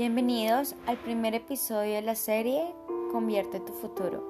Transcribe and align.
Bienvenidos 0.00 0.76
al 0.86 0.96
primer 0.96 1.34
episodio 1.34 1.96
de 1.96 2.00
la 2.00 2.14
serie 2.14 2.74
Convierte 3.12 3.60
tu 3.60 3.74
futuro. 3.74 4.24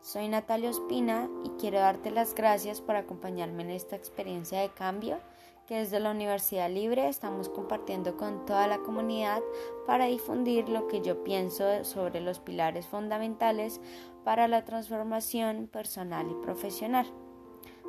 Soy 0.00 0.28
Natalia 0.28 0.70
Ospina 0.70 1.28
y 1.44 1.50
quiero 1.60 1.78
darte 1.78 2.10
las 2.10 2.34
gracias 2.34 2.80
por 2.80 2.96
acompañarme 2.96 3.64
en 3.64 3.70
esta 3.72 3.96
experiencia 3.96 4.62
de 4.62 4.70
cambio 4.70 5.20
que 5.66 5.74
desde 5.74 6.00
la 6.00 6.10
Universidad 6.10 6.70
Libre 6.70 7.06
estamos 7.06 7.50
compartiendo 7.50 8.16
con 8.16 8.46
toda 8.46 8.66
la 8.66 8.78
comunidad 8.78 9.42
para 9.86 10.06
difundir 10.06 10.70
lo 10.70 10.88
que 10.88 11.02
yo 11.02 11.22
pienso 11.22 11.84
sobre 11.84 12.22
los 12.22 12.40
pilares 12.40 12.86
fundamentales 12.86 13.82
para 14.24 14.48
la 14.48 14.64
transformación 14.64 15.66
personal 15.66 16.30
y 16.30 16.42
profesional. 16.42 17.06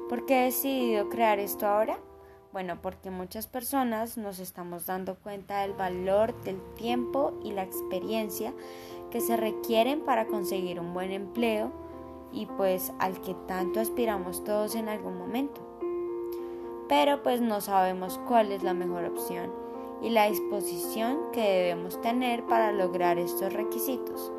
¿Por 0.09 0.25
qué 0.25 0.41
he 0.41 0.45
decidido 0.47 1.07
crear 1.07 1.39
esto 1.39 1.65
ahora? 1.65 1.97
Bueno, 2.51 2.81
porque 2.81 3.11
muchas 3.11 3.45
personas 3.45 4.17
nos 4.17 4.39
estamos 4.39 4.87
dando 4.87 5.15
cuenta 5.15 5.61
del 5.61 5.73
valor 5.73 6.33
del 6.43 6.59
tiempo 6.73 7.33
y 7.43 7.51
la 7.51 7.61
experiencia 7.61 8.53
que 9.11 9.21
se 9.21 9.37
requieren 9.37 10.01
para 10.01 10.25
conseguir 10.25 10.79
un 10.79 10.93
buen 10.93 11.11
empleo 11.11 11.71
y 12.31 12.47
pues 12.47 12.91
al 12.97 13.21
que 13.21 13.35
tanto 13.47 13.79
aspiramos 13.79 14.43
todos 14.43 14.73
en 14.73 14.89
algún 14.89 15.15
momento. 15.17 15.61
Pero 16.87 17.21
pues 17.21 17.39
no 17.39 17.61
sabemos 17.61 18.19
cuál 18.27 18.51
es 18.51 18.63
la 18.63 18.73
mejor 18.73 19.05
opción 19.05 19.51
y 20.01 20.09
la 20.09 20.27
disposición 20.27 21.19
que 21.31 21.41
debemos 21.41 22.01
tener 22.01 22.43
para 22.45 22.71
lograr 22.71 23.19
estos 23.19 23.53
requisitos. 23.53 24.31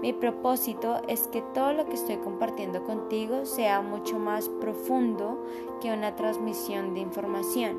Mi 0.00 0.14
propósito 0.14 1.02
es 1.08 1.28
que 1.28 1.42
todo 1.42 1.74
lo 1.74 1.84
que 1.84 1.92
estoy 1.92 2.16
compartiendo 2.16 2.84
contigo 2.84 3.44
sea 3.44 3.82
mucho 3.82 4.18
más 4.18 4.48
profundo 4.48 5.44
que 5.82 5.92
una 5.92 6.16
transmisión 6.16 6.94
de 6.94 7.00
información 7.00 7.78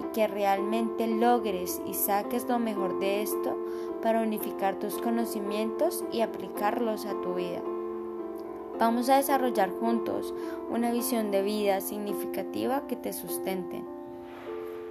y 0.00 0.12
que 0.14 0.26
realmente 0.26 1.06
logres 1.06 1.82
y 1.86 1.92
saques 1.92 2.48
lo 2.48 2.58
mejor 2.58 2.98
de 3.00 3.20
esto 3.20 3.58
para 4.02 4.22
unificar 4.22 4.78
tus 4.78 4.96
conocimientos 4.96 6.04
y 6.10 6.22
aplicarlos 6.22 7.04
a 7.04 7.20
tu 7.20 7.34
vida. 7.34 7.60
Vamos 8.78 9.10
a 9.10 9.16
desarrollar 9.16 9.70
juntos 9.70 10.32
una 10.70 10.90
visión 10.90 11.30
de 11.30 11.42
vida 11.42 11.82
significativa 11.82 12.86
que 12.86 12.96
te 12.96 13.12
sustente. 13.12 13.82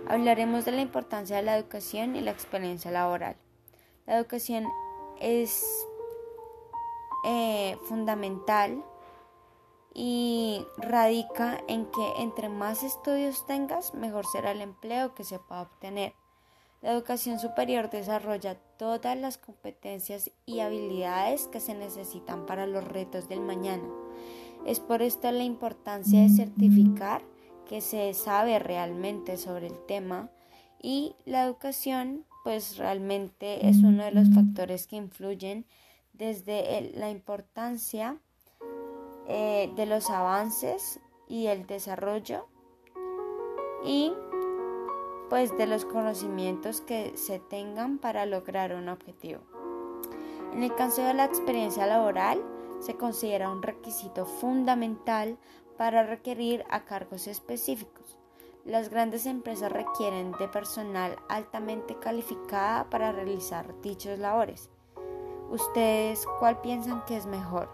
Hablaremos 0.08 0.66
de 0.66 0.74
la 0.74 0.82
importancia 0.82 1.38
de 1.38 1.44
la 1.44 1.58
educación 1.58 2.16
y 2.16 2.22
la 2.22 2.32
experiencia 2.32 2.92
laboral. 2.92 3.36
La 4.06 4.18
educación 4.18 4.66
es 5.20 5.66
eh, 7.30 7.78
fundamental 7.90 8.86
y 9.94 10.66
radica 10.78 11.60
en 11.68 11.86
que 11.88 12.22
entre 12.22 12.48
más 12.48 12.84
estudios 12.84 13.46
tengas, 13.46 13.94
mejor 13.94 14.26
será 14.32 14.52
el 14.52 14.62
empleo 14.62 15.14
que 15.14 15.26
se 15.26 15.38
pueda 15.38 15.64
obtener. 15.64 16.14
La 16.82 16.94
educación 16.94 17.38
superior 17.40 17.90
desarrolla 17.90 18.56
todas 18.78 19.18
las 19.18 19.38
competencias 19.38 20.32
y 20.46 20.62
habilidades 20.62 21.48
que 21.48 21.60
se 21.60 21.74
necesitan 21.74 22.46
para 22.46 22.66
los 22.66 22.86
retos 22.86 23.28
del 23.28 23.42
mañana. 23.42 23.90
Es 24.66 24.80
por 24.80 25.02
esto 25.02 25.30
la 25.30 25.44
importancia 25.44 26.22
de 26.22 26.30
certificar 26.30 27.24
que 27.68 27.82
se 27.82 28.14
sabe 28.14 28.58
realmente 28.60 29.36
sobre 29.36 29.68
el 29.68 29.86
tema 29.86 30.30
y 30.82 31.14
la 31.26 31.44
educación 31.44 32.24
pues 32.46 32.78
realmente 32.78 33.68
es 33.68 33.80
uno 33.80 34.06
de 34.06 34.12
los 34.12 34.30
factores 34.30 34.88
que 34.88 34.96
influyen 34.96 35.66
desde 36.18 36.92
la 36.96 37.10
importancia 37.10 38.18
eh, 39.28 39.72
de 39.76 39.86
los 39.86 40.10
avances 40.10 41.00
y 41.28 41.48
el 41.48 41.68
desarrollo 41.68 42.48
y 43.84 44.14
pues 45.30 45.56
de 45.58 45.68
los 45.68 45.86
conocimientos 45.86 46.82
que 46.82 47.18
se 47.18 47.40
tengan 47.40 48.00
para 48.00 48.26
lograr 48.26 48.74
un 48.74 48.90
objetivo. 48.90 49.42
En 50.54 50.64
el 50.64 50.74
caso 50.76 51.04
de 51.04 51.14
la 51.14 51.26
experiencia 51.26 51.86
laboral, 51.86 52.42
se 52.80 52.96
considera 52.96 53.50
un 53.50 53.62
requisito 53.62 54.26
fundamental 54.26 55.38
para 55.78 56.04
requerir 56.04 56.64
a 56.70 56.86
cargos 56.86 57.28
específicos. 57.28 58.18
Las 58.66 58.90
grandes 58.90 59.26
empresas 59.26 59.72
requieren 59.72 60.32
de 60.34 60.48
personal 60.48 61.16
altamente 61.30 61.98
calificada 62.00 62.90
para 62.90 63.12
realizar 63.12 63.80
dichos 63.82 64.20
labores. 64.20 64.70
¿Ustedes 65.50 66.26
cuál 66.40 66.62
piensan 66.62 67.04
que 67.06 67.18
es 67.18 67.26
mejor? 67.26 67.70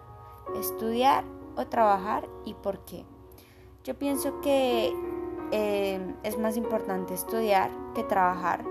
¿Estudiar 0.56 1.24
o 1.56 1.66
trabajar 1.68 2.28
y 2.46 2.54
por 2.54 2.86
qué? 2.86 3.06
Yo 3.84 3.98
pienso 3.98 4.40
que 4.42 4.94
eh, 5.52 6.16
es 6.24 6.38
más 6.38 6.58
importante 6.58 7.14
estudiar 7.14 7.70
que 7.96 8.04
trabajar 8.04 8.64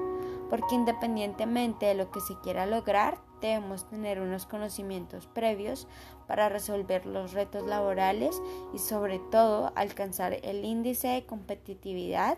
porque 0.52 0.74
independientemente 0.74 1.86
de 1.86 1.94
lo 1.94 2.10
que 2.10 2.20
se 2.20 2.38
quiera 2.40 2.66
lograr, 2.66 3.16
debemos 3.40 3.88
tener 3.88 4.20
unos 4.20 4.44
conocimientos 4.44 5.26
previos 5.26 5.88
para 6.26 6.50
resolver 6.50 7.06
los 7.06 7.32
retos 7.32 7.62
laborales 7.66 8.38
y 8.74 8.78
sobre 8.78 9.18
todo 9.18 9.72
alcanzar 9.76 10.34
el 10.42 10.66
índice 10.66 11.08
de 11.08 11.24
competitividad 11.24 12.36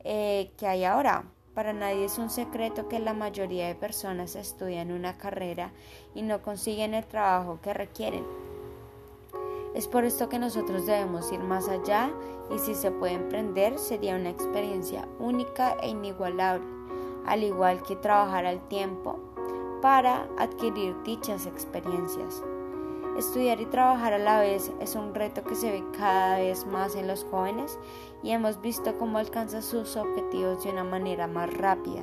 eh, 0.00 0.50
que 0.56 0.66
hay 0.66 0.82
ahora. 0.82 1.26
Para 1.54 1.72
nadie 1.72 2.06
es 2.06 2.18
un 2.18 2.30
secreto 2.30 2.88
que 2.88 2.98
la 2.98 3.14
mayoría 3.14 3.68
de 3.68 3.76
personas 3.76 4.34
estudian 4.34 4.90
una 4.90 5.16
carrera 5.16 5.70
y 6.12 6.22
no 6.22 6.42
consiguen 6.42 6.94
el 6.94 7.04
trabajo 7.04 7.60
que 7.62 7.72
requieren. 7.72 8.24
Es 9.74 9.86
por 9.86 10.04
esto 10.04 10.28
que 10.28 10.38
nosotros 10.38 10.86
debemos 10.86 11.30
ir 11.32 11.40
más 11.40 11.68
allá 11.68 12.10
y 12.54 12.58
si 12.58 12.74
se 12.74 12.90
puede 12.90 13.14
emprender 13.14 13.78
sería 13.78 14.16
una 14.16 14.30
experiencia 14.30 15.06
única 15.20 15.76
e 15.80 15.88
inigualable, 15.88 16.66
al 17.26 17.44
igual 17.44 17.82
que 17.82 17.96
trabajar 17.96 18.46
al 18.46 18.60
tiempo 18.68 19.18
para 19.80 20.26
adquirir 20.38 21.00
dichas 21.04 21.46
experiencias. 21.46 22.42
Estudiar 23.16 23.60
y 23.60 23.66
trabajar 23.66 24.12
a 24.12 24.18
la 24.18 24.40
vez 24.40 24.72
es 24.80 24.96
un 24.96 25.14
reto 25.14 25.44
que 25.44 25.54
se 25.54 25.70
ve 25.70 25.84
cada 25.96 26.38
vez 26.38 26.66
más 26.66 26.96
en 26.96 27.06
los 27.06 27.24
jóvenes 27.30 27.78
y 28.24 28.32
hemos 28.32 28.60
visto 28.60 28.98
cómo 28.98 29.18
alcanza 29.18 29.62
sus 29.62 29.96
objetivos 29.96 30.64
de 30.64 30.70
una 30.70 30.82
manera 30.82 31.28
más 31.28 31.52
rápida, 31.54 32.02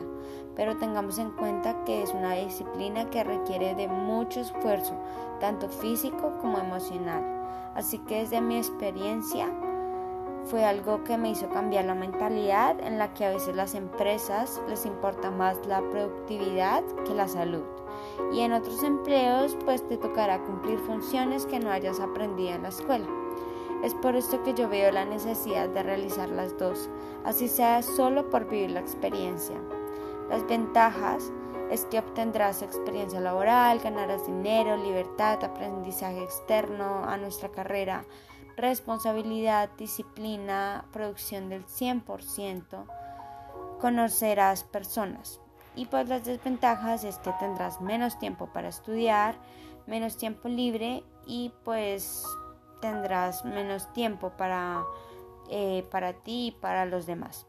pero 0.56 0.78
tengamos 0.78 1.18
en 1.18 1.32
cuenta 1.32 1.84
que 1.84 2.02
es 2.02 2.14
una 2.14 2.36
disciplina 2.36 3.10
que 3.10 3.26
requiere 3.26 3.76
de 3.76 3.90
mucho 3.90 4.40
esfuerzo, 4.40 4.94
tanto 5.42 5.68
físico 5.68 6.32
como 6.40 6.58
emocional. 6.60 7.22
Así 7.76 7.98
que 8.00 8.20
desde 8.20 8.40
mi 8.40 8.56
experiencia 8.56 9.50
fue 10.46 10.66
algo 10.66 11.04
que 11.04 11.18
me 11.18 11.32
hizo 11.32 11.50
cambiar 11.50 11.86
la 11.86 11.96
mentalidad 11.96 12.80
en 12.80 12.98
la 12.98 13.14
que 13.14 13.26
a 13.26 13.30
veces 13.30 13.56
las 13.56 13.76
empresas 13.76 14.62
les 14.68 14.86
importa 14.86 15.32
más 15.32 15.66
la 15.68 15.82
productividad 15.82 16.84
que 17.06 17.14
la 17.14 17.28
salud 17.28 17.64
y 18.32 18.42
en 18.42 18.54
otros 18.54 18.84
empleos 18.84 19.58
pues 19.66 19.86
te 19.88 19.98
tocará 19.98 20.40
cumplir 20.44 20.80
funciones 20.80 21.46
que 21.46 21.60
no 21.60 21.72
hayas 21.72 22.00
aprendido 22.00 22.56
en 22.56 22.64
la 22.64 22.70
escuela. 22.70 23.08
Es 23.84 23.96
por 23.96 24.16
esto 24.16 24.44
que 24.44 24.54
yo 24.54 24.70
veo 24.70 24.92
la 24.92 25.06
necesidad 25.06 25.68
de 25.70 25.84
realizar 25.84 26.30
las 26.30 26.58
dos, 26.58 26.90
así 27.24 27.48
sea 27.48 27.82
solo 27.82 28.30
por 28.30 28.48
vivir 28.48 28.72
la 28.72 28.80
experiencia. 28.80 29.58
Las 30.30 30.46
ventajas 30.48 31.32
es 31.72 31.86
que 31.86 32.00
obtendrás 32.00 32.62
experiencia 32.62 33.22
laboral, 33.22 33.80
ganarás 33.80 34.28
dinero, 34.28 34.76
libertad, 34.76 35.42
aprendizaje 35.42 36.22
externo 36.22 37.06
a 37.06 37.16
nuestra 37.16 37.50
carrera, 37.50 38.04
responsabilidad, 38.58 39.70
disciplina, 39.78 40.84
producción 40.92 41.48
del 41.48 41.66
100%, 41.66 42.86
conocerás 43.80 44.66
personas. 44.66 45.40
Y 45.74 45.86
pues 45.86 46.10
las 46.10 46.26
desventajas 46.26 47.06
es 47.06 47.18
que 47.20 47.32
tendrás 47.40 47.80
menos 47.80 48.20
tiempo 48.20 48.48
para 48.48 48.68
estudiar, 48.68 49.36
menos 49.88 50.18
tiempo 50.18 50.50
libre 50.50 51.06
y 51.26 51.54
pues 51.64 52.26
tendrás 52.82 53.46
menos 53.46 53.94
tiempo 53.94 54.32
para, 54.32 54.84
eh, 55.50 55.88
para 55.90 56.12
ti 56.12 56.48
y 56.48 56.52
para 56.52 56.86
los 56.86 57.06
demás. 57.06 57.48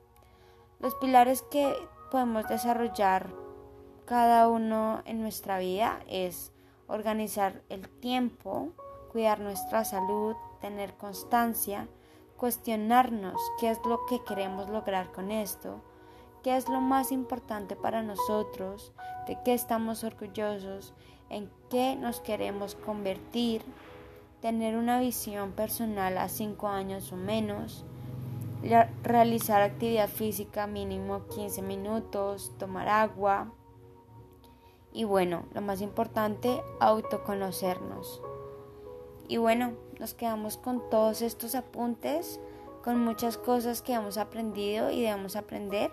Los 0.79 0.95
pilares 0.95 1.43
que 1.43 1.75
podemos 2.13 2.47
desarrollar 2.47 3.43
cada 4.05 4.49
uno 4.49 5.03
en 5.05 5.21
nuestra 5.21 5.59
vida 5.59 6.01
es 6.09 6.53
organizar 6.89 7.63
el 7.69 7.89
tiempo, 7.89 8.71
cuidar 9.11 9.41
nuestra 9.41 9.85
salud, 9.85 10.35
tener 10.61 10.95
constancia, 10.95 11.89
cuestionarnos 12.37 13.41
qué 13.61 13.71
es 13.71 13.79
lo 13.87 14.05
que 14.07 14.23
queremos 14.25 14.69
lograr 14.69 15.13
con 15.13 15.31
esto, 15.31 15.81
qué 16.43 16.57
es 16.57 16.69
lo 16.69 16.81
más 16.81 17.13
importante 17.13 17.77
para 17.77 18.03
nosotros, 18.03 18.93
de 19.27 19.39
qué 19.45 19.55
estamos 19.55 20.03
orgullosos, 20.05 20.93
en 21.31 21.51
qué 21.71 21.95
nos 21.97 22.21
queremos 22.21 22.75
convertir, 22.75 23.63
tener 24.41 24.77
una 24.77 24.99
visión 24.99 25.53
personal 25.53 26.19
a 26.19 26.29
cinco 26.29 26.69
años 26.69 27.13
o 27.13 27.17
menos, 27.17 27.85
realizar 29.03 29.63
actividad 29.63 30.09
física 30.09 30.67
mínimo 30.67 31.27
15 31.29 31.63
minutos, 31.63 32.53
tomar 32.59 32.89
agua 32.89 33.53
y 34.93 35.05
bueno, 35.05 35.45
lo 35.55 35.61
más 35.61 35.81
importante, 35.81 36.63
autoconocernos. 36.81 38.23
Y 39.29 39.39
bueno, 39.39 39.73
nos 39.99 40.15
quedamos 40.15 40.57
con 40.57 40.89
todos 40.91 41.23
estos 41.23 41.55
apuntes, 41.55 42.41
con 42.83 42.99
muchas 42.99 43.39
cosas 43.39 43.81
que 43.81 43.95
hemos 43.95 44.19
aprendido 44.19 44.91
y 44.91 45.03
debemos 45.03 45.37
aprender 45.37 45.91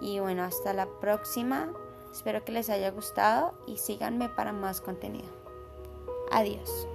y 0.00 0.20
bueno, 0.20 0.44
hasta 0.44 0.72
la 0.72 0.86
próxima. 1.00 1.72
Espero 2.12 2.44
que 2.44 2.52
les 2.52 2.70
haya 2.70 2.90
gustado 2.90 3.54
y 3.66 3.78
síganme 3.78 4.28
para 4.28 4.52
más 4.52 4.80
contenido. 4.80 5.28
Adiós. 6.30 6.88